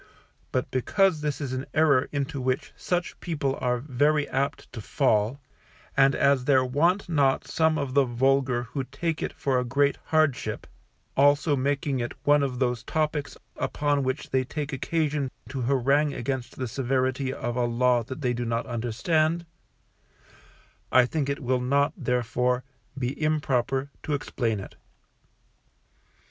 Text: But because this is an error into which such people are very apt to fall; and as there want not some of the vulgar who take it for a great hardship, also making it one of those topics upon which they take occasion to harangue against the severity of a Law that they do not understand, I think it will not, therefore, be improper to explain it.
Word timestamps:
But 0.51 0.71
because 0.71 1.21
this 1.21 1.39
is 1.39 1.53
an 1.53 1.67
error 1.75 2.09
into 2.11 2.41
which 2.41 2.73
such 2.75 3.19
people 3.19 3.55
are 3.61 3.77
very 3.77 4.27
apt 4.29 4.73
to 4.73 4.81
fall; 4.81 5.39
and 5.95 6.15
as 6.15 6.45
there 6.45 6.65
want 6.65 7.07
not 7.07 7.45
some 7.45 7.77
of 7.77 7.93
the 7.93 8.03
vulgar 8.05 8.63
who 8.63 8.83
take 8.83 9.21
it 9.21 9.31
for 9.31 9.59
a 9.59 9.63
great 9.63 9.99
hardship, 10.05 10.65
also 11.15 11.55
making 11.55 11.99
it 11.99 12.13
one 12.23 12.41
of 12.41 12.57
those 12.57 12.81
topics 12.83 13.37
upon 13.57 14.01
which 14.01 14.31
they 14.31 14.43
take 14.43 14.73
occasion 14.73 15.29
to 15.49 15.61
harangue 15.61 16.15
against 16.15 16.55
the 16.57 16.67
severity 16.67 17.31
of 17.31 17.55
a 17.55 17.65
Law 17.65 18.01
that 18.03 18.21
they 18.21 18.33
do 18.33 18.43
not 18.43 18.65
understand, 18.65 19.45
I 20.91 21.05
think 21.05 21.29
it 21.29 21.43
will 21.43 21.61
not, 21.61 21.93
therefore, 21.95 22.63
be 22.97 23.21
improper 23.21 23.91
to 24.01 24.15
explain 24.15 24.59
it. 24.59 24.77